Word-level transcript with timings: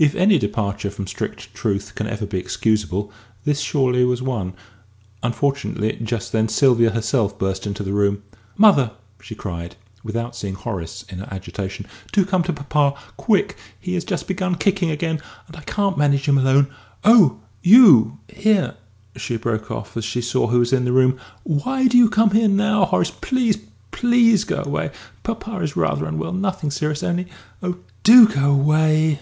If 0.00 0.14
any 0.14 0.38
departure 0.38 0.92
from 0.92 1.08
strict 1.08 1.52
truth 1.54 1.96
can 1.96 2.06
ever 2.06 2.24
be 2.24 2.38
excusable, 2.38 3.10
this 3.44 3.58
surely 3.58 4.04
was 4.04 4.22
one; 4.22 4.52
unfortunately, 5.24 5.98
just 6.00 6.30
then 6.30 6.46
Sylvia 6.48 6.90
herself 6.90 7.36
burst 7.36 7.66
into 7.66 7.82
the 7.82 7.92
room. 7.92 8.22
"Mother," 8.56 8.92
she 9.20 9.34
cried, 9.34 9.74
without 10.04 10.36
seeing 10.36 10.54
Horace 10.54 11.04
in 11.08 11.18
her 11.18 11.28
agitation, 11.32 11.84
"do 12.12 12.24
come 12.24 12.44
to 12.44 12.52
papa, 12.52 12.96
quick! 13.16 13.56
He 13.80 13.94
has 13.94 14.04
just 14.04 14.28
begun 14.28 14.54
kicking 14.54 14.92
again, 14.92 15.20
and 15.48 15.56
I 15.56 15.62
can't 15.62 15.98
manage 15.98 16.28
him 16.28 16.38
alone.... 16.38 16.68
Oh, 17.02 17.40
you 17.64 18.18
here?" 18.28 18.76
she 19.16 19.36
broke 19.36 19.68
off, 19.68 19.96
as 19.96 20.04
she 20.04 20.22
saw 20.22 20.46
who 20.46 20.60
was 20.60 20.72
in 20.72 20.84
the 20.84 20.92
room. 20.92 21.18
"Why 21.42 21.88
do 21.88 21.98
you 21.98 22.08
come 22.08 22.30
here 22.30 22.46
now, 22.46 22.84
Horace? 22.84 23.10
Please, 23.10 23.58
please 23.90 24.44
go 24.44 24.62
away! 24.62 24.92
Papa 25.24 25.56
is 25.58 25.74
rather 25.74 26.04
unwell 26.06 26.32
nothing 26.32 26.70
serious, 26.70 27.02
only 27.02 27.26
oh, 27.64 27.78
do 28.04 28.28
go 28.28 28.52
away!" 28.52 29.18